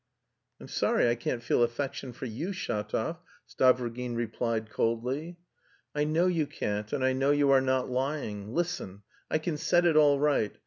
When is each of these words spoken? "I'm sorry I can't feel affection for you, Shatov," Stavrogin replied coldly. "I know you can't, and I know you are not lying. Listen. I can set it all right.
"I'm 0.59 0.67
sorry 0.67 1.07
I 1.07 1.13
can't 1.13 1.43
feel 1.43 1.61
affection 1.61 2.11
for 2.11 2.25
you, 2.25 2.53
Shatov," 2.53 3.19
Stavrogin 3.47 4.15
replied 4.15 4.71
coldly. 4.71 5.37
"I 5.93 6.05
know 6.05 6.25
you 6.25 6.47
can't, 6.47 6.91
and 6.91 7.03
I 7.05 7.13
know 7.13 7.29
you 7.29 7.51
are 7.51 7.61
not 7.61 7.87
lying. 7.87 8.51
Listen. 8.51 9.03
I 9.29 9.37
can 9.37 9.57
set 9.57 9.85
it 9.85 9.95
all 9.95 10.19
right. 10.19 10.57